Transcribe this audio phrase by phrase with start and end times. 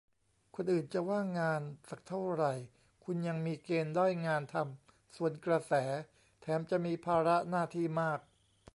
[0.55, 2.53] คนอื่นจะว่างงานสักเท่าไหร่
[3.05, 5.73] คุณยังมีเกณฑ์ได้งานทำสวนกระแส
[6.41, 8.19] แถมจะมีภาระหน้าที่มาก